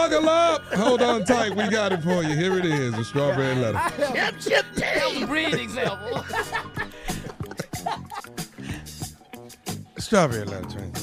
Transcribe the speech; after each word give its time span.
Buckle 0.00 0.30
up. 0.30 0.62
Hold 0.72 1.02
on 1.02 1.24
tight. 1.26 1.54
We 1.54 1.68
got 1.68 1.92
it 1.92 2.02
for 2.02 2.22
you. 2.22 2.34
Here 2.34 2.56
it 2.56 2.64
is, 2.64 2.94
a 2.94 3.04
strawberry 3.04 3.54
letter. 3.54 3.78
Chip, 4.14 4.40
chip, 4.40 4.64
That 4.76 5.26
breathing 5.28 5.60
example. 5.60 6.24
Strawberry 9.98 10.46
letter, 10.46 10.70
Trent. 10.70 10.94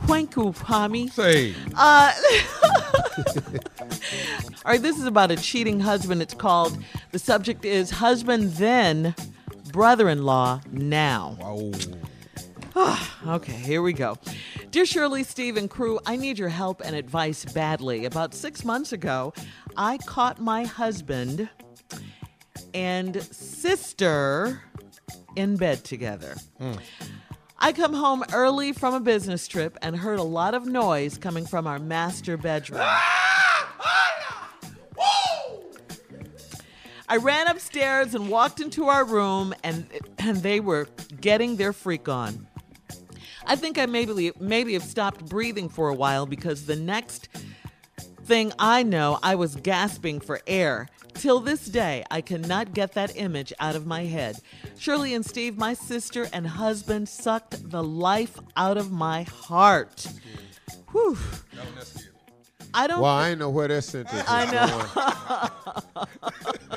Twanku 0.00 0.52
Pami. 0.56 1.12
Say. 1.12 1.54
Uh, 1.76 2.12
all 4.64 4.72
right, 4.72 4.82
this 4.82 4.98
is 4.98 5.06
about 5.06 5.30
a 5.30 5.36
cheating 5.36 5.78
husband. 5.78 6.20
It's 6.22 6.34
called, 6.34 6.76
the 7.12 7.20
subject 7.20 7.64
is 7.64 7.92
Husband 7.92 8.50
Then, 8.54 9.14
Brother 9.70 10.08
in 10.08 10.24
Law 10.24 10.60
Now. 10.72 11.38
Wow. 11.40 12.98
Okay, 13.26 13.52
here 13.52 13.80
we 13.80 13.92
go. 13.92 14.18
Dear 14.76 14.84
Shirley, 14.84 15.24
Steve, 15.24 15.56
and 15.56 15.70
crew, 15.70 15.98
I 16.04 16.16
need 16.16 16.38
your 16.38 16.50
help 16.50 16.82
and 16.84 16.94
advice 16.94 17.46
badly. 17.46 18.04
About 18.04 18.34
six 18.34 18.62
months 18.62 18.92
ago, 18.92 19.32
I 19.74 19.96
caught 19.96 20.38
my 20.38 20.64
husband 20.64 21.48
and 22.74 23.22
sister 23.22 24.60
in 25.34 25.56
bed 25.56 25.82
together. 25.82 26.34
I 27.58 27.72
come 27.72 27.94
home 27.94 28.22
early 28.34 28.74
from 28.74 28.92
a 28.92 29.00
business 29.00 29.48
trip 29.48 29.78
and 29.80 29.96
heard 29.96 30.18
a 30.18 30.22
lot 30.22 30.52
of 30.52 30.66
noise 30.66 31.16
coming 31.16 31.46
from 31.46 31.66
our 31.66 31.78
master 31.78 32.36
bedroom. 32.36 32.82
I 37.08 37.16
ran 37.18 37.46
upstairs 37.48 38.14
and 38.14 38.28
walked 38.28 38.60
into 38.60 38.88
our 38.88 39.06
room, 39.06 39.54
and, 39.64 39.86
and 40.18 40.36
they 40.42 40.60
were 40.60 40.86
getting 41.18 41.56
their 41.56 41.72
freak 41.72 42.10
on. 42.10 42.46
I 43.46 43.56
think 43.56 43.78
I 43.78 43.86
maybe 43.86 44.32
maybe 44.40 44.72
have 44.74 44.82
stopped 44.82 45.26
breathing 45.26 45.68
for 45.68 45.88
a 45.88 45.94
while 45.94 46.26
because 46.26 46.66
the 46.66 46.76
next 46.76 47.28
thing 48.24 48.52
I 48.58 48.82
know, 48.82 49.18
I 49.22 49.36
was 49.36 49.56
gasping 49.56 50.20
for 50.20 50.40
air. 50.46 50.88
Till 51.14 51.40
this 51.40 51.64
day, 51.66 52.04
I 52.10 52.20
cannot 52.20 52.74
get 52.74 52.92
that 52.92 53.16
image 53.16 53.52
out 53.58 53.74
of 53.74 53.86
my 53.86 54.04
head. 54.04 54.36
Shirley 54.76 55.14
and 55.14 55.24
Steve, 55.24 55.56
my 55.56 55.72
sister 55.72 56.28
and 56.32 56.46
husband, 56.46 57.08
sucked 57.08 57.70
the 57.70 57.82
life 57.82 58.38
out 58.56 58.76
of 58.76 58.92
my 58.92 59.22
heart. 59.22 60.06
Whew. 60.90 61.16
I 62.74 62.86
don't. 62.86 63.00
Well, 63.00 63.10
I 63.10 63.30
ain't 63.30 63.38
know 63.38 63.48
where 63.48 63.68
that 63.68 63.82
sentence 63.82 64.20
is 64.20 64.24
I 64.28 65.50
know. 65.94 66.06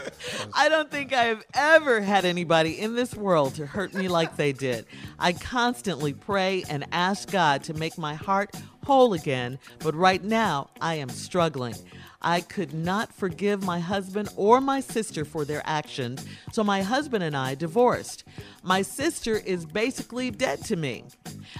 I 0.54 0.70
don't 0.70 0.92
think 0.92 1.14
I 1.14 1.24
have 1.26 1.46
ever 1.54 2.02
had 2.02 2.26
anybody 2.26 2.80
in 2.80 2.96
this 2.96 3.16
world 3.16 3.56
to 3.56 3.66
hurt 3.66 3.94
me 3.94 4.08
like 4.08 4.36
they 4.36 4.54
did. 4.54 4.86
I 5.18 5.34
constantly 5.34 6.14
pray 6.14 6.64
and 6.70 6.86
ask 6.92 7.32
God 7.32 7.64
to 7.66 7.74
make 7.74 7.98
my 7.98 8.16
heart 8.16 8.56
whole 8.86 9.14
again, 9.14 9.60
but 9.80 9.96
right 9.96 10.24
now 10.24 10.70
I 10.82 10.96
am 10.96 11.10
struggling. 11.10 11.76
I 12.22 12.42
could 12.42 12.74
not 12.74 13.14
forgive 13.14 13.64
my 13.64 13.80
husband 13.80 14.30
or 14.36 14.60
my 14.60 14.82
sister 14.82 15.24
for 15.24 15.46
their 15.46 15.62
actions, 15.66 16.26
so 16.52 16.64
my 16.64 16.82
husband 16.82 17.24
and 17.24 17.36
I 17.36 17.56
divorced. 17.56 18.26
My 18.62 18.82
sister 18.82 19.38
is 19.38 19.66
basically 19.66 20.30
dead 20.30 20.66
to 20.66 20.76
me. 20.76 21.06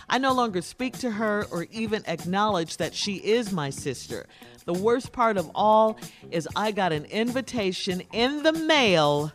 I 0.10 0.18
no 0.18 0.34
longer 0.34 0.62
speak 0.62 0.98
to 1.00 1.12
her 1.12 1.46
or 1.52 1.68
even 1.72 2.04
acknowledge 2.08 2.78
that 2.78 2.94
she 2.94 3.16
is 3.16 3.54
my 3.54 3.70
sister. 3.70 4.28
The 4.66 4.74
worst 4.74 5.14
part 5.14 5.38
of 5.38 5.50
all 5.56 5.98
is 6.30 6.48
I 6.56 6.72
got 6.72 6.92
an 6.92 7.06
invitation 7.06 8.02
in 8.12 8.44
the 8.44 8.54
mail 8.54 9.32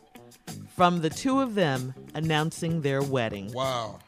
from 0.77 1.00
the 1.00 1.11
two 1.11 1.41
of 1.41 1.55
them 1.55 1.95
announcing 2.14 2.83
their 2.83 3.02
wedding. 3.02 3.52
Wow. 3.52 4.00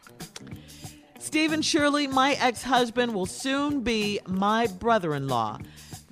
Stephen 1.19 1.63
Shirley, 1.63 2.07
my 2.07 2.35
ex 2.35 2.63
husband, 2.63 3.15
will 3.15 3.27
soon 3.27 3.81
be 3.81 4.21
my 4.27 4.67
brother 4.67 5.15
in 5.15 5.29
law. 5.29 5.59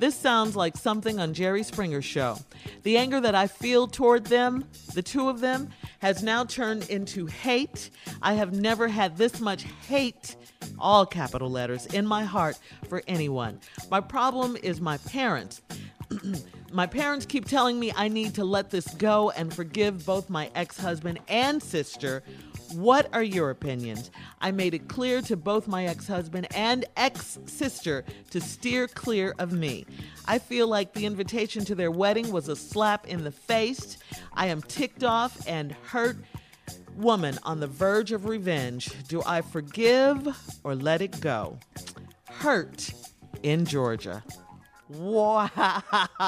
This 0.05 0.15
sounds 0.15 0.55
like 0.55 0.77
something 0.77 1.19
on 1.19 1.33
Jerry 1.33 1.63
Springer's 1.63 2.05
show. 2.05 2.37
The 2.83 2.99
anger 2.99 3.23
that 3.23 3.35
I 3.35 3.47
feel 3.47 3.87
toward 3.87 4.27
them, 4.27 4.67
the 4.93 5.01
two 5.01 5.31
of 5.31 5.41
them, 5.41 5.71
has 6.01 6.23
now 6.23 6.45
turned 6.45 6.91
into 6.91 7.25
hate. 7.25 7.89
I 8.21 8.35
have 8.35 8.53
never 8.53 8.87
had 8.87 9.17
this 9.17 9.41
much 9.41 9.63
hate, 9.89 10.37
all 10.79 11.07
capital 11.07 11.49
letters, 11.49 11.87
in 11.87 12.07
my 12.07 12.23
heart 12.23 12.59
for 12.87 13.03
anyone. 13.09 13.61
My 13.91 14.03
problem 14.03 14.59
is 14.63 14.79
my 14.79 14.99
parents. 14.99 15.63
my 16.75 16.89
parents 16.89 17.25
keep 17.25 17.47
telling 17.47 17.79
me 17.79 17.93
I 17.95 18.09
need 18.09 18.35
to 18.35 18.45
let 18.45 18.71
this 18.71 18.89
go 18.95 19.31
and 19.31 19.55
forgive 19.55 20.05
both 20.05 20.29
my 20.29 20.51
ex 20.57 20.77
husband 20.77 21.21
and 21.29 21.63
sister. 21.63 22.25
What 22.73 23.09
are 23.13 23.23
your 23.23 23.51
opinions? 23.51 24.11
I 24.41 24.51
made 24.51 24.75
it 24.75 24.89
clear 24.89 25.23
to 25.23 25.37
both 25.37 25.69
my 25.69 25.87
ex 25.87 26.09
husband 26.09 26.49
and 26.53 26.85
ex 26.97 27.39
sister 27.47 28.05
to 28.31 28.41
steer 28.41 28.89
clear 28.89 29.37
of 29.39 29.53
me. 29.53 29.87
I 30.27 30.41
feel 30.41 30.67
like 30.67 30.95
the 30.95 31.07
invitation 31.07 31.65
to 31.67 31.77
their 31.77 31.93
wedding 31.93 32.33
was 32.33 32.49
a 32.49 32.57
slap 32.57 33.07
in 33.07 33.23
the 33.23 33.31
face. 33.31 33.99
I 34.33 34.49
am 34.49 34.61
ticked 34.61 35.05
off 35.05 35.47
and 35.47 35.77
hurt 35.85 36.17
woman 36.97 37.39
on 37.45 37.61
the 37.61 37.69
verge 37.69 38.11
of 38.11 38.25
revenge. 38.25 38.91
Do 39.07 39.23
I 39.25 39.43
forgive 39.43 40.59
or 40.65 40.75
let 40.75 41.03
it 41.03 41.21
go? 41.21 41.57
Hurt 42.29 42.93
in 43.45 43.65
Georgia. 43.65 44.25
Wow. 44.89 46.21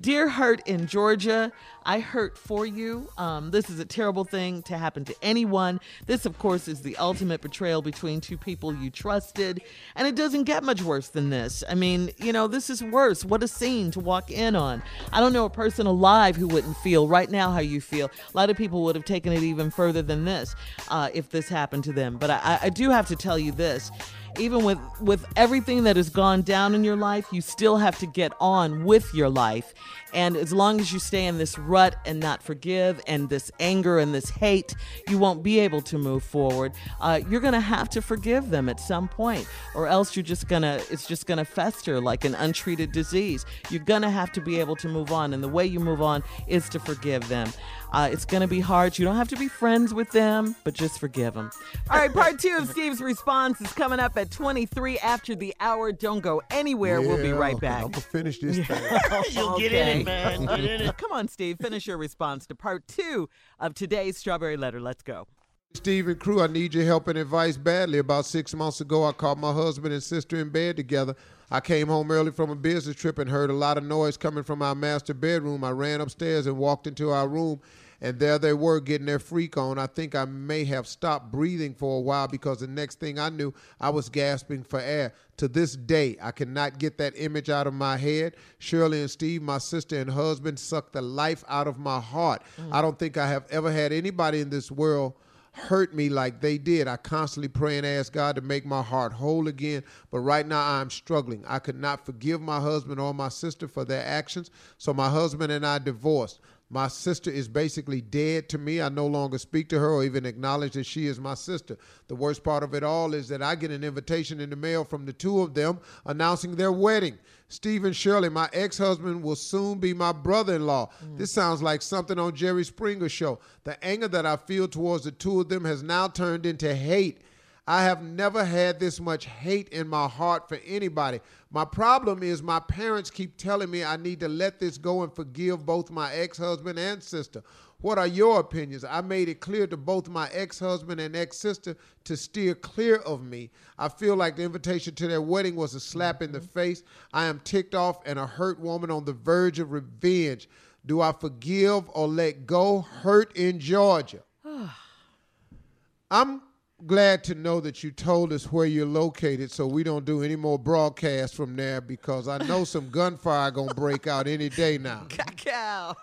Dear 0.00 0.28
Hurt 0.28 0.66
in 0.66 0.88
Georgia, 0.88 1.52
I 1.84 2.00
hurt 2.00 2.36
for 2.36 2.66
you. 2.66 3.08
Um, 3.16 3.52
this 3.52 3.70
is 3.70 3.78
a 3.78 3.84
terrible 3.84 4.24
thing 4.24 4.62
to 4.64 4.76
happen 4.76 5.04
to 5.04 5.14
anyone. 5.22 5.78
This, 6.06 6.26
of 6.26 6.38
course, 6.38 6.66
is 6.66 6.82
the 6.82 6.96
ultimate 6.96 7.40
betrayal 7.40 7.82
between 7.82 8.20
two 8.20 8.36
people 8.36 8.74
you 8.74 8.90
trusted. 8.90 9.62
And 9.94 10.08
it 10.08 10.16
doesn't 10.16 10.42
get 10.44 10.64
much 10.64 10.82
worse 10.82 11.08
than 11.08 11.30
this. 11.30 11.62
I 11.68 11.74
mean, 11.76 12.10
you 12.16 12.32
know, 12.32 12.48
this 12.48 12.68
is 12.68 12.82
worse. 12.82 13.24
What 13.24 13.44
a 13.44 13.48
scene 13.48 13.92
to 13.92 14.00
walk 14.00 14.32
in 14.32 14.56
on. 14.56 14.82
I 15.12 15.20
don't 15.20 15.32
know 15.32 15.44
a 15.44 15.50
person 15.50 15.86
alive 15.86 16.34
who 16.34 16.48
wouldn't 16.48 16.76
feel 16.78 17.06
right 17.06 17.30
now 17.30 17.52
how 17.52 17.60
you 17.60 17.80
feel. 17.80 18.06
A 18.06 18.36
lot 18.36 18.50
of 18.50 18.56
people 18.56 18.82
would 18.84 18.96
have 18.96 19.04
taken 19.04 19.32
it 19.32 19.44
even 19.44 19.70
further 19.70 20.02
than 20.02 20.24
this 20.24 20.56
uh, 20.88 21.10
if 21.14 21.30
this 21.30 21.48
happened 21.48 21.84
to 21.84 21.92
them. 21.92 22.16
But 22.16 22.30
I, 22.30 22.58
I 22.62 22.70
do 22.70 22.90
have 22.90 23.06
to 23.08 23.16
tell 23.16 23.38
you 23.38 23.52
this 23.52 23.92
even 24.38 24.64
with 24.64 24.78
with 25.00 25.24
everything 25.36 25.84
that 25.84 25.96
has 25.96 26.10
gone 26.10 26.42
down 26.42 26.74
in 26.74 26.84
your 26.84 26.96
life 26.96 27.26
you 27.32 27.40
still 27.40 27.76
have 27.76 27.98
to 27.98 28.06
get 28.06 28.32
on 28.40 28.84
with 28.84 29.12
your 29.14 29.28
life. 29.28 29.74
And 30.14 30.36
as 30.36 30.52
long 30.52 30.80
as 30.80 30.92
you 30.92 30.98
stay 30.98 31.26
in 31.26 31.36
this 31.36 31.58
rut 31.58 31.96
and 32.06 32.18
not 32.18 32.42
forgive 32.42 33.00
and 33.06 33.28
this 33.28 33.50
anger 33.60 33.98
and 33.98 34.14
this 34.14 34.30
hate 34.30 34.74
you 35.08 35.18
won't 35.18 35.42
be 35.42 35.58
able 35.58 35.82
to 35.82 35.98
move 35.98 36.22
forward. 36.22 36.72
Uh, 37.00 37.20
you're 37.28 37.40
gonna 37.40 37.60
have 37.60 37.88
to 37.90 38.02
forgive 38.02 38.50
them 38.50 38.68
at 38.68 38.80
some 38.80 39.08
point 39.08 39.46
or 39.74 39.86
else 39.86 40.16
you're 40.16 40.22
just 40.22 40.48
gonna 40.48 40.80
it's 40.90 41.06
just 41.06 41.26
gonna 41.26 41.44
fester 41.44 42.00
like 42.00 42.24
an 42.24 42.34
untreated 42.34 42.92
disease. 42.92 43.44
You're 43.70 43.84
gonna 43.84 44.10
have 44.10 44.32
to 44.32 44.40
be 44.40 44.58
able 44.60 44.76
to 44.76 44.88
move 44.88 45.12
on 45.12 45.32
and 45.32 45.42
the 45.42 45.48
way 45.48 45.66
you 45.66 45.80
move 45.80 46.02
on 46.02 46.22
is 46.46 46.68
to 46.70 46.80
forgive 46.80 47.28
them 47.28 47.48
uh, 47.92 48.08
it's 48.12 48.24
going 48.24 48.40
to 48.42 48.46
be 48.46 48.60
hard. 48.60 48.98
You 48.98 49.04
don't 49.04 49.16
have 49.16 49.28
to 49.28 49.36
be 49.36 49.48
friends 49.48 49.94
with 49.94 50.10
them, 50.10 50.54
but 50.64 50.74
just 50.74 50.98
forgive 50.98 51.34
them. 51.34 51.50
All 51.90 51.98
right, 51.98 52.12
part 52.12 52.38
two 52.38 52.56
of 52.58 52.68
Steve's 52.68 53.00
response 53.00 53.60
is 53.60 53.72
coming 53.72 54.00
up 54.00 54.16
at 54.16 54.30
23 54.30 54.98
after 54.98 55.34
the 55.34 55.54
hour. 55.60 55.92
Don't 55.92 56.20
go 56.20 56.42
anywhere. 56.50 57.00
we'll 57.00 57.22
be 57.22 57.32
right 57.32 57.58
back. 57.58 57.84
I'm 57.84 57.90
gonna 57.90 58.00
finish 58.02 58.38
this 58.38 58.66
thing. 58.66 58.82
You'll 59.30 59.58
get 59.58 59.72
in 59.72 60.00
it, 60.00 60.04
man. 60.04 60.46
Get 60.46 60.60
in 60.60 60.80
it. 60.82 60.96
Come 60.98 61.12
on, 61.12 61.28
Steve. 61.28 61.58
Finish 61.60 61.86
your 61.86 61.96
response 61.98 62.46
to 62.46 62.54
part 62.54 62.86
two 62.88 63.28
of 63.58 63.74
today's 63.74 64.16
Strawberry 64.16 64.56
Letter. 64.56 64.80
Let's 64.80 65.02
go. 65.02 65.26
Steve 65.74 66.08
and 66.08 66.18
crew, 66.18 66.40
I 66.42 66.46
need 66.46 66.74
your 66.74 66.84
help 66.84 67.08
and 67.08 67.18
advice 67.18 67.56
badly. 67.56 67.98
About 67.98 68.24
six 68.24 68.54
months 68.54 68.80
ago, 68.80 69.04
I 69.04 69.12
caught 69.12 69.38
my 69.38 69.52
husband 69.52 69.92
and 69.92 70.02
sister 70.02 70.36
in 70.36 70.48
bed 70.48 70.76
together. 70.76 71.14
I 71.50 71.60
came 71.60 71.88
home 71.88 72.10
early 72.10 72.30
from 72.30 72.50
a 72.50 72.56
business 72.56 72.96
trip 72.96 73.18
and 73.18 73.30
heard 73.30 73.48
a 73.50 73.54
lot 73.54 73.78
of 73.78 73.84
noise 73.84 74.16
coming 74.16 74.44
from 74.44 74.60
our 74.60 74.74
master 74.74 75.14
bedroom. 75.14 75.64
I 75.64 75.70
ran 75.70 76.00
upstairs 76.00 76.46
and 76.46 76.58
walked 76.58 76.86
into 76.86 77.10
our 77.10 77.26
room, 77.26 77.60
and 78.02 78.18
there 78.18 78.38
they 78.38 78.52
were 78.52 78.80
getting 78.80 79.06
their 79.06 79.18
freak 79.18 79.56
on. 79.56 79.78
I 79.78 79.86
think 79.86 80.14
I 80.14 80.26
may 80.26 80.64
have 80.64 80.86
stopped 80.86 81.32
breathing 81.32 81.74
for 81.74 81.98
a 81.98 82.00
while 82.00 82.28
because 82.28 82.60
the 82.60 82.66
next 82.66 83.00
thing 83.00 83.18
I 83.18 83.30
knew, 83.30 83.54
I 83.80 83.88
was 83.88 84.10
gasping 84.10 84.62
for 84.62 84.78
air. 84.78 85.14
To 85.38 85.48
this 85.48 85.74
day, 85.74 86.16
I 86.20 86.32
cannot 86.32 86.78
get 86.78 86.98
that 86.98 87.14
image 87.16 87.48
out 87.48 87.66
of 87.66 87.72
my 87.72 87.96
head. 87.96 88.36
Shirley 88.58 89.00
and 89.00 89.10
Steve, 89.10 89.40
my 89.40 89.58
sister 89.58 89.98
and 89.98 90.10
husband, 90.10 90.58
sucked 90.58 90.92
the 90.92 91.02
life 91.02 91.44
out 91.48 91.66
of 91.66 91.78
my 91.78 91.98
heart. 91.98 92.42
Mm. 92.60 92.72
I 92.72 92.82
don't 92.82 92.98
think 92.98 93.16
I 93.16 93.26
have 93.26 93.46
ever 93.50 93.72
had 93.72 93.92
anybody 93.92 94.40
in 94.40 94.50
this 94.50 94.70
world 94.70 95.14
hurt 95.58 95.94
me 95.94 96.08
like 96.08 96.40
they 96.40 96.58
did. 96.58 96.88
I 96.88 96.96
constantly 96.96 97.48
pray 97.48 97.76
and 97.76 97.86
ask 97.86 98.12
God 98.12 98.36
to 98.36 98.40
make 98.40 98.64
my 98.64 98.82
heart 98.82 99.12
whole 99.12 99.48
again. 99.48 99.84
But 100.10 100.20
right 100.20 100.46
now 100.46 100.64
I'm 100.64 100.90
struggling. 100.90 101.44
I 101.46 101.58
could 101.58 101.78
not 101.78 102.06
forgive 102.06 102.40
my 102.40 102.60
husband 102.60 103.00
or 103.00 103.12
my 103.12 103.28
sister 103.28 103.68
for 103.68 103.84
their 103.84 104.04
actions. 104.04 104.50
So 104.78 104.94
my 104.94 105.08
husband 105.10 105.52
and 105.52 105.66
I 105.66 105.78
divorced. 105.78 106.40
My 106.70 106.88
sister 106.88 107.30
is 107.30 107.48
basically 107.48 108.02
dead 108.02 108.50
to 108.50 108.58
me. 108.58 108.82
I 108.82 108.90
no 108.90 109.06
longer 109.06 109.38
speak 109.38 109.70
to 109.70 109.78
her 109.78 109.90
or 109.90 110.04
even 110.04 110.26
acknowledge 110.26 110.72
that 110.74 110.84
she 110.84 111.06
is 111.06 111.18
my 111.18 111.32
sister. 111.34 111.78
The 112.08 112.14
worst 112.14 112.44
part 112.44 112.62
of 112.62 112.74
it 112.74 112.82
all 112.82 113.14
is 113.14 113.28
that 113.28 113.42
I 113.42 113.54
get 113.54 113.70
an 113.70 113.82
invitation 113.82 114.38
in 114.38 114.50
the 114.50 114.56
mail 114.56 114.84
from 114.84 115.06
the 115.06 115.14
two 115.14 115.40
of 115.40 115.54
them 115.54 115.80
announcing 116.04 116.56
their 116.56 116.72
wedding. 116.72 117.18
Stephen 117.48 117.94
Shirley, 117.94 118.28
my 118.28 118.50
ex 118.52 118.76
husband, 118.76 119.22
will 119.22 119.36
soon 119.36 119.78
be 119.78 119.94
my 119.94 120.12
brother 120.12 120.56
in 120.56 120.66
law. 120.66 120.90
Mm. 121.02 121.16
This 121.16 121.32
sounds 121.32 121.62
like 121.62 121.80
something 121.80 122.18
on 122.18 122.34
Jerry 122.34 122.64
Springer 122.64 123.08
show. 123.08 123.38
The 123.64 123.82
anger 123.82 124.08
that 124.08 124.26
I 124.26 124.36
feel 124.36 124.68
towards 124.68 125.04
the 125.04 125.12
two 125.12 125.40
of 125.40 125.48
them 125.48 125.64
has 125.64 125.82
now 125.82 126.08
turned 126.08 126.44
into 126.44 126.74
hate. 126.74 127.22
I 127.68 127.82
have 127.82 128.02
never 128.02 128.46
had 128.46 128.80
this 128.80 128.98
much 128.98 129.26
hate 129.26 129.68
in 129.68 129.88
my 129.88 130.08
heart 130.08 130.48
for 130.48 130.58
anybody. 130.64 131.20
My 131.50 131.66
problem 131.66 132.22
is 132.22 132.42
my 132.42 132.60
parents 132.60 133.10
keep 133.10 133.36
telling 133.36 133.70
me 133.70 133.84
I 133.84 133.98
need 133.98 134.20
to 134.20 134.28
let 134.28 134.58
this 134.58 134.78
go 134.78 135.02
and 135.02 135.14
forgive 135.14 135.66
both 135.66 135.90
my 135.90 136.10
ex 136.14 136.38
husband 136.38 136.78
and 136.78 137.02
sister. 137.02 137.42
What 137.82 137.98
are 137.98 138.06
your 138.06 138.40
opinions? 138.40 138.84
I 138.84 139.02
made 139.02 139.28
it 139.28 139.40
clear 139.40 139.66
to 139.66 139.76
both 139.76 140.08
my 140.08 140.30
ex 140.32 140.58
husband 140.58 140.98
and 140.98 141.14
ex 141.14 141.36
sister 141.36 141.76
to 142.04 142.16
steer 142.16 142.54
clear 142.54 142.96
of 142.96 143.22
me. 143.22 143.50
I 143.78 143.90
feel 143.90 144.16
like 144.16 144.36
the 144.36 144.44
invitation 144.44 144.94
to 144.94 145.06
their 145.06 145.20
wedding 145.20 145.54
was 145.54 145.74
a 145.74 145.80
slap 145.80 146.22
in 146.22 146.32
the 146.32 146.38
mm-hmm. 146.38 146.58
face. 146.58 146.82
I 147.12 147.26
am 147.26 147.38
ticked 147.44 147.74
off 147.74 147.98
and 148.06 148.18
a 148.18 148.26
hurt 148.26 148.58
woman 148.58 148.90
on 148.90 149.04
the 149.04 149.12
verge 149.12 149.58
of 149.58 149.72
revenge. 149.72 150.48
Do 150.86 151.02
I 151.02 151.12
forgive 151.12 151.90
or 151.90 152.08
let 152.08 152.46
go? 152.46 152.80
Hurt 152.80 153.36
in 153.36 153.60
Georgia. 153.60 154.22
I'm 156.10 156.40
glad 156.86 157.24
to 157.24 157.34
know 157.34 157.60
that 157.60 157.82
you 157.82 157.90
told 157.90 158.32
us 158.32 158.52
where 158.52 158.66
you're 158.66 158.86
located 158.86 159.50
so 159.50 159.66
we 159.66 159.82
don't 159.82 160.04
do 160.04 160.22
any 160.22 160.36
more 160.36 160.58
broadcasts 160.58 161.34
from 161.36 161.56
there 161.56 161.80
because 161.80 162.28
I 162.28 162.38
know 162.38 162.64
some 162.64 162.88
gunfire 162.92 163.50
gonna 163.50 163.74
break 163.74 164.06
out 164.06 164.26
any 164.28 164.48
day 164.48 164.78
now. 164.78 165.06
Cacao. 165.08 165.96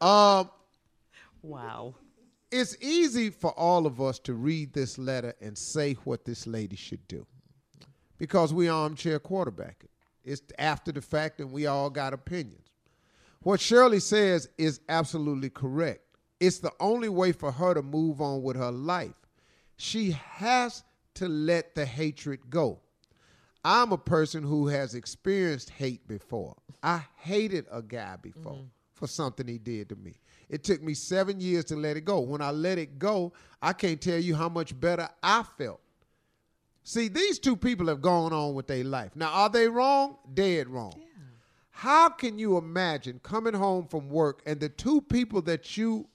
Um, 0.00 0.50
Wow. 1.42 1.94
it's 2.52 2.76
easy 2.80 3.30
for 3.30 3.50
all 3.58 3.84
of 3.86 4.00
us 4.00 4.20
to 4.20 4.34
read 4.34 4.72
this 4.72 4.96
letter 4.96 5.34
and 5.40 5.58
say 5.58 5.94
what 6.04 6.24
this 6.24 6.46
lady 6.46 6.76
should 6.76 7.06
do 7.08 7.26
because 8.18 8.54
we 8.54 8.68
armchair 8.68 9.18
quarterbacking. 9.18 9.88
It's 10.24 10.42
after 10.58 10.92
the 10.92 11.02
fact 11.02 11.40
and 11.40 11.50
we 11.50 11.66
all 11.66 11.90
got 11.90 12.12
opinions. 12.14 12.68
What 13.40 13.58
Shirley 13.60 13.98
says 13.98 14.48
is 14.56 14.80
absolutely 14.88 15.50
correct. 15.50 16.02
It's 16.38 16.58
the 16.60 16.70
only 16.78 17.08
way 17.08 17.32
for 17.32 17.50
her 17.50 17.74
to 17.74 17.82
move 17.82 18.20
on 18.20 18.42
with 18.44 18.54
her 18.56 18.70
life. 18.70 19.14
She 19.82 20.12
has 20.12 20.84
to 21.14 21.26
let 21.26 21.74
the 21.74 21.84
hatred 21.84 22.48
go. 22.48 22.78
I'm 23.64 23.90
a 23.90 23.98
person 23.98 24.44
who 24.44 24.68
has 24.68 24.94
experienced 24.94 25.70
hate 25.70 26.06
before. 26.06 26.54
I 26.84 27.04
hated 27.16 27.66
a 27.68 27.82
guy 27.82 28.14
before 28.22 28.52
mm-hmm. 28.52 28.66
for 28.94 29.08
something 29.08 29.48
he 29.48 29.58
did 29.58 29.88
to 29.88 29.96
me. 29.96 30.20
It 30.48 30.62
took 30.62 30.84
me 30.84 30.94
seven 30.94 31.40
years 31.40 31.64
to 31.64 31.74
let 31.74 31.96
it 31.96 32.04
go. 32.04 32.20
When 32.20 32.40
I 32.40 32.52
let 32.52 32.78
it 32.78 33.00
go, 33.00 33.32
I 33.60 33.72
can't 33.72 34.00
tell 34.00 34.20
you 34.20 34.36
how 34.36 34.48
much 34.48 34.78
better 34.78 35.08
I 35.20 35.42
felt. 35.58 35.80
See, 36.84 37.08
these 37.08 37.40
two 37.40 37.56
people 37.56 37.88
have 37.88 38.00
gone 38.00 38.32
on 38.32 38.54
with 38.54 38.68
their 38.68 38.84
life. 38.84 39.16
Now, 39.16 39.32
are 39.32 39.50
they 39.50 39.66
wrong? 39.66 40.16
Dead 40.32 40.68
wrong. 40.68 40.94
How 41.70 42.08
can 42.08 42.38
you 42.38 42.56
imagine 42.56 43.18
coming 43.24 43.54
home 43.54 43.88
from 43.88 44.08
work 44.08 44.42
and 44.46 44.60
the 44.60 44.68
two 44.68 45.00
people 45.00 45.42
that 45.42 45.76
you 45.76 46.06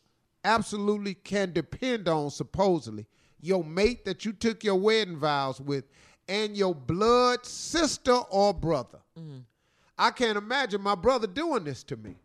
absolutely 0.45 1.15
can 1.15 1.51
depend 1.51 2.07
on, 2.07 2.29
supposedly, 2.29 3.07
your 3.39 3.63
mate 3.63 4.05
that 4.05 4.25
you 4.25 4.33
took 4.33 4.63
your 4.63 4.75
wedding 4.75 5.17
vows 5.17 5.59
with, 5.61 5.85
and 6.27 6.57
your 6.57 6.75
blood 6.75 7.45
sister 7.45 8.13
or 8.13 8.53
brother? 8.53 8.99
Mm. 9.17 9.43
I 9.97 10.11
can't 10.11 10.37
imagine 10.37 10.81
my 10.81 10.95
brother 10.95 11.27
doing 11.27 11.63
this 11.63 11.83
to 11.85 11.97
me. 11.97 12.15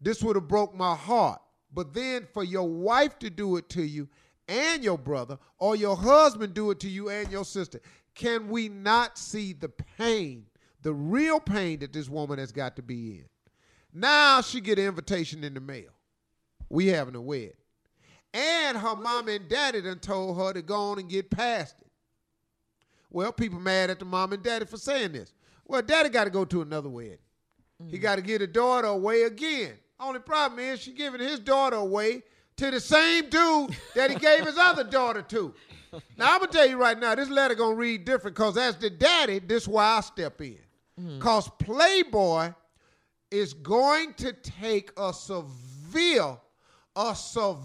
This 0.00 0.22
would 0.22 0.36
have 0.36 0.48
broke 0.48 0.74
my 0.74 0.94
heart. 0.94 1.40
But 1.72 1.92
then 1.92 2.26
for 2.32 2.44
your 2.44 2.68
wife 2.68 3.18
to 3.20 3.30
do 3.30 3.56
it 3.56 3.68
to 3.70 3.82
you 3.82 4.08
and 4.46 4.82
your 4.82 4.98
brother, 4.98 5.38
or 5.58 5.76
your 5.76 5.96
husband 5.96 6.54
do 6.54 6.70
it 6.70 6.80
to 6.80 6.88
you 6.88 7.10
and 7.10 7.30
your 7.30 7.44
sister, 7.44 7.80
can 8.14 8.48
we 8.48 8.68
not 8.68 9.18
see 9.18 9.52
the 9.52 9.68
pain, 9.68 10.46
the 10.82 10.92
real 10.92 11.38
pain 11.38 11.80
that 11.80 11.92
this 11.92 12.08
woman 12.08 12.38
has 12.38 12.52
got 12.52 12.74
to 12.76 12.82
be 12.82 13.10
in? 13.10 13.24
Now 13.92 14.40
she 14.40 14.60
get 14.60 14.78
an 14.78 14.86
invitation 14.86 15.44
in 15.44 15.54
the 15.54 15.60
mail. 15.60 15.90
We 16.70 16.86
having 16.88 17.14
a 17.14 17.20
wedding. 17.20 17.52
And 18.34 18.76
her 18.76 18.94
mom 18.94 19.28
and 19.28 19.48
daddy 19.48 19.80
done 19.80 19.98
told 19.98 20.36
her 20.38 20.52
to 20.52 20.62
go 20.62 20.76
on 20.76 20.98
and 20.98 21.08
get 21.08 21.30
past 21.30 21.76
it. 21.80 21.86
Well, 23.10 23.32
people 23.32 23.58
mad 23.58 23.90
at 23.90 23.98
the 23.98 24.04
mom 24.04 24.32
and 24.32 24.42
daddy 24.42 24.66
for 24.66 24.76
saying 24.76 25.12
this. 25.12 25.32
Well, 25.66 25.82
daddy 25.82 26.08
got 26.08 26.24
to 26.24 26.30
go 26.30 26.44
to 26.44 26.62
another 26.62 26.88
wedding. 26.88 27.18
He 27.90 27.98
mm. 27.98 28.02
got 28.02 28.16
to 28.16 28.22
get 28.22 28.42
a 28.42 28.46
daughter 28.46 28.88
away 28.88 29.22
again. 29.22 29.74
Only 30.00 30.20
problem 30.20 30.60
is 30.60 30.80
she 30.80 30.92
giving 30.92 31.20
his 31.20 31.40
daughter 31.40 31.76
away 31.76 32.22
to 32.56 32.70
the 32.70 32.80
same 32.80 33.28
dude 33.28 33.76
that 33.94 34.10
he 34.10 34.16
gave 34.16 34.44
his 34.44 34.58
other 34.58 34.84
daughter 34.90 35.22
to. 35.22 35.54
Now 36.16 36.34
I'm 36.34 36.40
gonna 36.40 36.52
tell 36.52 36.68
you 36.68 36.78
right 36.78 36.98
now, 36.98 37.14
this 37.14 37.30
letter 37.30 37.54
gonna 37.54 37.74
read 37.74 38.04
different 38.04 38.36
because 38.36 38.58
as 38.58 38.76
the 38.76 38.90
daddy, 38.90 39.38
this 39.38 39.62
is 39.62 39.68
why 39.68 39.96
I 39.96 40.00
step 40.00 40.40
in. 40.40 40.58
Mm. 41.00 41.20
Cause 41.20 41.48
Playboy 41.58 42.52
is 43.30 43.54
going 43.54 44.14
to 44.14 44.32
take 44.32 44.90
a 44.96 45.12
severe, 45.12 46.36
a 46.94 47.14
severe 47.14 47.62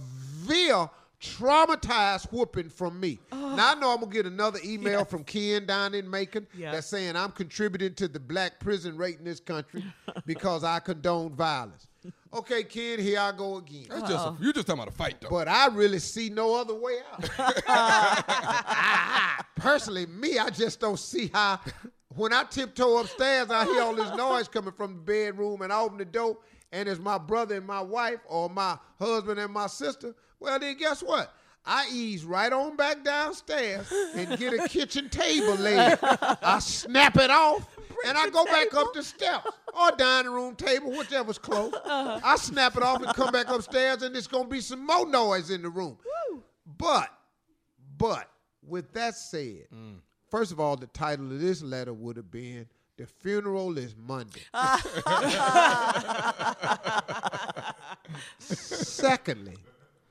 traumatized 1.23 2.31
whooping 2.31 2.69
from 2.69 2.99
me. 2.99 3.19
Oh. 3.31 3.55
Now 3.55 3.71
I 3.71 3.75
know 3.75 3.93
I'm 3.93 4.01
gonna 4.01 4.11
get 4.11 4.25
another 4.25 4.59
email 4.63 5.05
from 5.05 5.23
Ken 5.23 5.65
down 5.65 5.93
in 5.93 6.09
Macon 6.09 6.45
Yeah. 6.53 6.71
that's 6.71 6.87
saying 6.87 7.15
I'm 7.15 7.31
contributing 7.31 7.93
to 7.95 8.07
the 8.07 8.19
black 8.19 8.59
prison 8.59 8.97
rate 8.97 9.19
in 9.19 9.25
this 9.25 9.39
country 9.39 9.83
because 10.25 10.63
I 10.63 10.79
condone 10.79 11.33
violence. 11.33 11.87
Okay, 12.33 12.63
Ken, 12.63 12.99
here 12.99 13.19
I 13.19 13.31
go 13.31 13.57
again. 13.57 13.85
That's 13.89 14.09
just 14.09 14.27
a, 14.27 14.35
you're 14.41 14.51
just 14.51 14.67
talking 14.67 14.81
about 14.81 14.93
a 14.93 14.97
fight, 14.97 15.21
though. 15.21 15.29
But 15.29 15.47
I 15.47 15.67
really 15.67 15.99
see 15.99 16.29
no 16.29 16.55
other 16.55 16.73
way 16.73 16.97
out. 17.13 17.29
Personally, 19.55 20.07
me, 20.07 20.39
I 20.39 20.49
just 20.49 20.79
don't 20.79 20.99
see 20.99 21.29
how. 21.31 21.59
When 22.15 22.33
I 22.33 22.43
tiptoe 22.43 22.97
upstairs, 22.97 23.49
I 23.49 23.65
hear 23.65 23.83
all 23.83 23.95
this 23.95 24.13
noise 24.17 24.47
coming 24.47 24.73
from 24.73 24.95
the 24.95 25.01
bedroom, 25.01 25.61
and 25.61 25.71
I 25.71 25.79
open 25.79 25.97
the 25.97 26.05
door, 26.05 26.37
and 26.71 26.89
it's 26.89 26.99
my 26.99 27.17
brother 27.17 27.55
and 27.55 27.65
my 27.65 27.81
wife, 27.81 28.19
or 28.27 28.49
my 28.49 28.77
husband 28.99 29.39
and 29.39 29.53
my 29.53 29.67
sister. 29.67 30.13
Well, 30.43 30.59
then 30.59 30.77
guess 30.77 31.01
what? 31.01 31.33
I 31.65 31.87
ease 31.89 32.25
right 32.25 32.51
on 32.51 32.75
back 32.75 33.05
downstairs 33.05 33.89
and 34.13 34.37
get 34.37 34.53
a 34.53 34.67
kitchen 34.67 35.09
table 35.09 35.55
laid. 35.55 35.97
I 36.01 36.59
snap 36.59 37.15
it 37.15 37.31
off, 37.31 37.65
and 38.05 38.17
I 38.17 38.27
go 38.29 38.43
back 38.43 38.73
up 38.73 38.93
the 38.93 39.01
steps 39.03 39.49
or 39.73 39.91
dining 39.91 40.33
room 40.33 40.57
table, 40.57 40.91
whichever's 40.91 41.37
close. 41.37 41.73
I 41.85 42.35
snap 42.35 42.75
it 42.75 42.83
off 42.83 43.01
and 43.01 43.13
come 43.13 43.31
back 43.31 43.47
upstairs, 43.47 44.03
and 44.03 44.13
it's 44.17 44.27
gonna 44.27 44.49
be 44.49 44.59
some 44.59 44.85
more 44.85 45.07
noise 45.07 45.49
in 45.49 45.61
the 45.61 45.69
room. 45.69 45.97
But, 46.77 47.07
but 47.97 48.29
with 48.61 48.91
that 48.91 49.15
said, 49.15 49.67
mm. 49.73 49.99
first 50.29 50.51
of 50.51 50.59
all, 50.59 50.75
the 50.75 50.87
title 50.87 51.31
of 51.31 51.39
this 51.39 51.61
letter 51.61 51.93
would 51.93 52.17
have 52.17 52.29
been 52.29 52.67
"The 52.97 53.05
Funeral 53.07 53.77
Is 53.77 53.95
Monday." 53.95 54.41
Secondly, 58.39 59.55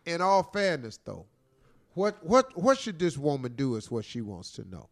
in 0.07 0.21
all 0.21 0.43
fairness, 0.43 0.99
though, 1.05 1.27
what 1.95 2.25
what 2.25 2.57
what 2.57 2.79
should 2.79 2.99
this 2.99 3.19
woman 3.19 3.55
do? 3.55 3.77
Is 3.77 3.91
what 3.91 4.05
she 4.05 4.21
wants 4.21 4.53
to 4.53 4.69
know. 4.69 4.89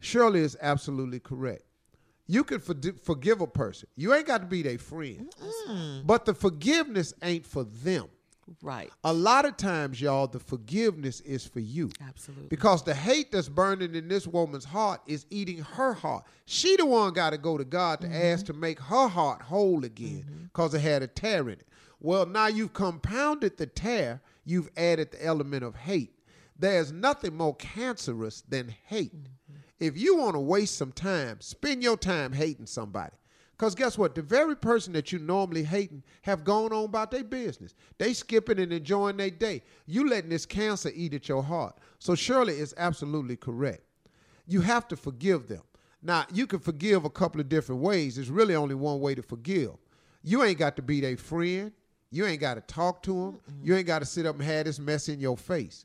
Shirley 0.00 0.40
is 0.40 0.56
absolutely 0.60 1.20
correct. 1.20 1.62
You 2.26 2.42
can 2.44 2.58
fordi- 2.58 3.00
forgive 3.00 3.40
a 3.40 3.46
person. 3.46 3.88
You 3.96 4.12
ain't 4.12 4.26
got 4.26 4.40
to 4.40 4.46
be 4.46 4.62
their 4.62 4.78
friend, 4.78 5.32
but 6.04 6.24
the 6.24 6.34
forgiveness 6.34 7.14
ain't 7.22 7.46
for 7.46 7.64
them. 7.64 8.08
Right. 8.62 8.92
A 9.02 9.12
lot 9.12 9.44
of 9.44 9.56
times, 9.56 10.00
y'all, 10.00 10.28
the 10.28 10.38
forgiveness 10.38 11.20
is 11.20 11.44
for 11.44 11.58
you. 11.58 11.90
Absolutely. 12.00 12.46
Because 12.46 12.84
the 12.84 12.94
hate 12.94 13.32
that's 13.32 13.48
burning 13.48 13.94
in 13.94 14.06
this 14.06 14.26
woman's 14.26 14.64
heart 14.64 15.00
is 15.06 15.26
eating 15.30 15.58
her 15.58 15.92
heart. 15.94 16.24
She 16.44 16.76
the 16.76 16.86
one 16.86 17.12
got 17.12 17.30
to 17.30 17.38
go 17.38 17.58
to 17.58 17.64
God 17.64 18.00
to 18.02 18.06
mm-hmm. 18.06 18.16
ask 18.16 18.46
to 18.46 18.52
make 18.52 18.78
her 18.78 19.08
heart 19.08 19.42
whole 19.42 19.84
again 19.84 20.24
mm-hmm. 20.28 20.44
because 20.44 20.74
it 20.74 20.80
had 20.80 21.02
a 21.02 21.08
tear 21.08 21.42
in 21.48 21.58
it. 21.58 21.66
Well, 22.00 22.26
now 22.26 22.46
you've 22.46 22.72
compounded 22.72 23.56
the 23.56 23.66
tear, 23.66 24.20
you've 24.44 24.70
added 24.76 25.12
the 25.12 25.24
element 25.24 25.64
of 25.64 25.74
hate. 25.74 26.12
There's 26.58 26.92
nothing 26.92 27.36
more 27.36 27.54
cancerous 27.56 28.42
than 28.42 28.74
hate. 28.86 29.12
If 29.78 29.96
you 29.98 30.16
want 30.16 30.34
to 30.34 30.40
waste 30.40 30.76
some 30.76 30.92
time, 30.92 31.40
spend 31.40 31.82
your 31.82 31.96
time 31.96 32.32
hating 32.32 32.66
somebody. 32.66 33.14
Because 33.56 33.74
guess 33.74 33.96
what? 33.96 34.14
The 34.14 34.22
very 34.22 34.54
person 34.54 34.92
that 34.92 35.12
you 35.12 35.18
normally 35.18 35.64
hating 35.64 36.02
have 36.22 36.44
gone 36.44 36.72
on 36.72 36.84
about 36.84 37.10
their 37.10 37.24
business. 37.24 37.74
They 37.96 38.12
skipping 38.12 38.58
and 38.58 38.72
enjoying 38.72 39.16
their 39.16 39.30
day. 39.30 39.62
You 39.86 40.08
letting 40.08 40.28
this 40.28 40.44
cancer 40.44 40.90
eat 40.94 41.14
at 41.14 41.28
your 41.28 41.42
heart. 41.42 41.78
So 41.98 42.14
Shirley 42.14 42.58
is 42.58 42.74
absolutely 42.76 43.36
correct. 43.36 43.82
You 44.46 44.60
have 44.60 44.86
to 44.88 44.96
forgive 44.96 45.48
them. 45.48 45.62
Now, 46.02 46.26
you 46.32 46.46
can 46.46 46.58
forgive 46.58 47.06
a 47.06 47.10
couple 47.10 47.40
of 47.40 47.48
different 47.48 47.80
ways. 47.80 48.16
There's 48.16 48.30
really 48.30 48.54
only 48.54 48.74
one 48.74 49.00
way 49.00 49.14
to 49.14 49.22
forgive. 49.22 49.72
You 50.22 50.42
ain't 50.42 50.58
got 50.58 50.76
to 50.76 50.82
be 50.82 51.00
their 51.00 51.16
friend. 51.16 51.72
You 52.10 52.26
ain't 52.26 52.40
got 52.40 52.54
to 52.54 52.60
talk 52.60 53.02
to 53.04 53.12
them. 53.12 53.40
You 53.62 53.76
ain't 53.76 53.86
got 53.86 53.98
to 54.00 54.06
sit 54.06 54.26
up 54.26 54.36
and 54.36 54.44
have 54.44 54.66
this 54.66 54.78
mess 54.78 55.08
in 55.08 55.20
your 55.20 55.36
face. 55.36 55.84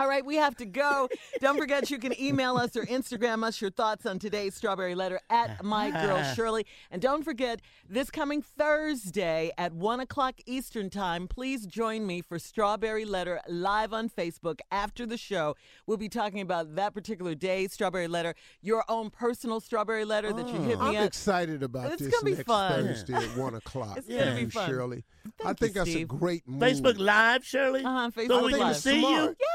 All 0.00 0.08
right, 0.08 0.24
we 0.24 0.36
have 0.36 0.56
to 0.56 0.64
go. 0.64 1.10
Don't 1.42 1.58
forget 1.58 1.90
you 1.90 1.98
can 1.98 2.18
email 2.18 2.56
us 2.56 2.74
or 2.74 2.86
Instagram 2.86 3.44
us 3.44 3.60
your 3.60 3.70
thoughts 3.70 4.06
on 4.06 4.18
today's 4.18 4.54
Strawberry 4.54 4.94
Letter 4.94 5.20
at 5.28 5.62
My 5.62 5.90
Girl 5.90 6.22
Shirley. 6.34 6.64
And 6.90 7.02
don't 7.02 7.22
forget, 7.22 7.60
this 7.86 8.10
coming 8.10 8.40
Thursday 8.40 9.50
at 9.58 9.74
1 9.74 10.00
o'clock 10.00 10.36
Eastern 10.46 10.88
Time, 10.88 11.28
please 11.28 11.66
join 11.66 12.06
me 12.06 12.22
for 12.22 12.38
Strawberry 12.38 13.04
Letter 13.04 13.42
live 13.46 13.92
on 13.92 14.08
Facebook 14.08 14.60
after 14.72 15.04
the 15.04 15.18
show. 15.18 15.54
We'll 15.86 15.98
be 15.98 16.08
talking 16.08 16.40
about 16.40 16.76
that 16.76 16.94
particular 16.94 17.34
day, 17.34 17.68
Strawberry 17.68 18.08
Letter, 18.08 18.34
your 18.62 18.84
own 18.88 19.10
personal 19.10 19.60
Strawberry 19.60 20.06
Letter 20.06 20.32
that 20.32 20.48
you 20.48 20.54
hit 20.62 20.78
me 20.80 20.86
I'm 20.86 20.96
up. 20.96 21.04
excited 21.04 21.62
about 21.62 21.92
It's 21.92 22.00
this 22.02 22.10
gonna 22.14 22.24
be 22.24 22.36
next 22.36 22.46
fun. 22.46 22.84
Thursday 22.86 23.12
at 23.16 23.36
1 23.36 23.54
o'clock. 23.56 23.98
It's 23.98 24.08
gonna 24.08 24.34
be 24.34 24.46
fun. 24.46 24.66
Shirley. 24.66 25.04
I 25.44 25.52
think 25.52 25.74
you, 25.74 25.80
that's 25.80 25.90
Steve. 25.90 26.10
a 26.10 26.16
great 26.16 26.48
move. 26.48 26.62
Facebook 26.62 26.98
Live, 26.98 27.44
Shirley? 27.44 27.84
Uh-huh, 27.84 28.10
So 28.14 28.20
Facebook 28.22 28.42
we 28.44 28.50
can 28.52 28.60
Live. 28.60 28.76
see 28.78 29.00
Smart. 29.00 29.12
you? 29.14 29.36
Yes, 29.38 29.49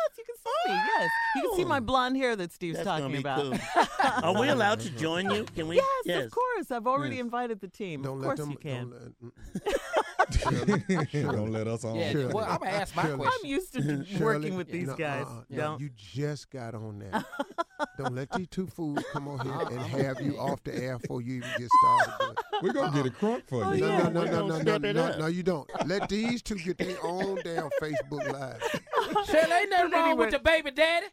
you 0.45 0.51
can 0.65 0.65
see 0.65 0.73
me. 0.73 0.81
Yes, 0.97 1.09
you 1.35 1.41
can 1.41 1.55
see 1.57 1.65
my 1.65 1.77
oh. 1.77 1.81
blonde 1.81 2.17
hair 2.17 2.35
that 2.35 2.51
Steve's 2.51 2.77
That's 2.77 2.87
talking 2.87 3.05
gonna 3.05 3.13
be 3.13 3.19
about. 3.19 3.41
cool. 3.41 4.23
Are 4.23 4.39
we 4.39 4.49
allowed 4.49 4.79
to 4.81 4.89
join 4.97 5.29
you? 5.31 5.45
Can 5.55 5.67
we? 5.67 5.81
Yes, 6.05 6.25
of 6.25 6.31
course. 6.31 6.71
I've 6.71 6.87
already 6.87 7.19
invited 7.19 7.59
the 7.61 7.67
team. 7.67 8.01
Don't 8.01 8.17
of 8.17 8.19
let 8.19 8.25
course 8.25 8.39
them. 8.39 8.51
you 8.51 8.57
can. 8.57 8.89
Don't 8.89 9.33
let, 9.65 9.75
Don't 11.13 11.51
let 11.51 11.67
us 11.67 11.83
on. 11.85 11.95
Yeah, 11.95 12.11
Shirley. 12.11 12.33
well, 12.33 12.45
I'm 12.45 12.57
gonna 12.59 12.71
ask 12.71 12.95
my 12.95 13.03
Shirley. 13.03 13.17
question. 13.17 13.39
I'm 13.43 13.49
used 13.49 13.73
to 13.73 13.81
Shirley, 14.05 14.23
working 14.23 14.55
with 14.55 14.71
these 14.71 14.87
no, 14.87 14.93
uh, 14.93 14.97
guys. 14.97 15.25
uh-uh, 15.27 15.41
Don't. 15.55 15.79
you 15.81 15.89
just 15.95 16.49
got 16.49 16.73
on 16.75 16.99
there. 16.99 17.25
Don't 17.97 18.15
let 18.15 18.31
these 18.31 18.47
two 18.47 18.67
fools 18.67 19.03
come 19.11 19.27
on 19.27 19.39
here 19.45 19.67
and 19.77 19.79
have 19.81 20.21
you 20.21 20.37
off 20.37 20.63
the 20.63 20.75
air 20.75 20.97
before 20.97 21.21
you 21.21 21.35
even 21.35 21.49
get 21.57 21.69
started. 21.83 22.37
We're 22.61 22.73
going 22.73 22.91
to 22.93 23.03
get 23.03 23.05
a 23.21 23.25
uh-uh. 23.25 23.35
crunk 23.37 23.47
for 23.49 23.65
Oh, 23.65 23.71
you. 23.73 23.81
No, 23.81 23.87
yeah. 23.87 24.03
no, 24.09 24.23
no, 24.23 24.47
no, 24.47 24.61
no, 24.61 24.77
no, 24.77 24.91
no, 24.91 25.17
no, 25.17 25.27
you 25.27 25.43
don't. 25.43 25.69
Let 25.85 26.07
these 26.09 26.41
two 26.41 26.55
get 26.55 26.77
their 26.77 26.97
own 27.03 27.35
damn 27.43 27.69
Facebook 27.81 28.31
Live. 28.31 28.61
Shirley, 29.27 29.51
ain't 29.53 29.69
nothing 29.69 29.91
wrong 29.91 30.17
with 30.17 30.31
your 30.31 30.39
baby 30.41 30.71
daddy. 30.71 31.07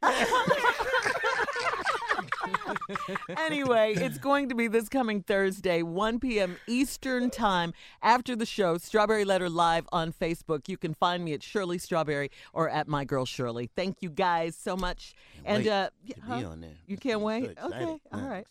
anyway, 3.39 3.95
it's 3.95 4.19
going 4.19 4.49
to 4.49 4.55
be 4.55 4.69
this 4.69 4.89
coming 4.89 5.23
Thursday, 5.23 5.83
1 5.83 6.21
p.m. 6.21 6.57
Eastern 6.67 7.31
Time 7.31 7.73
after 8.03 8.37
the 8.37 8.47
show. 8.47 8.79
Strawberry 8.79 9.25
Letter 9.25 9.49
Live 9.49 9.87
on 9.93 10.13
Facebook. 10.13 10.69
You 10.69 10.77
can 10.77 10.95
find 10.95 11.25
me 11.25 11.33
at 11.33 11.43
Shirley 11.43 11.79
Strawberry 11.79 12.31
or 12.53 12.69
at 12.69 12.89
My 12.89 13.05
Girl 13.05 13.25
Shirley. 13.25 13.71
Thank 13.75 13.99
you 14.01 14.11
guys 14.11 14.57
so 14.57 14.77
much. 14.77 15.15
And 15.45 15.65
wait 15.65 15.71
uh, 15.71 15.91
huh? 16.25 16.39
be 16.39 16.45
on 16.45 16.61
there. 16.61 16.71
You 16.87 16.97
can't 16.97 17.21
wait. 17.21 17.59
so 17.59 17.67
okay, 17.67 18.01
all 18.13 18.21
right. 18.21 18.47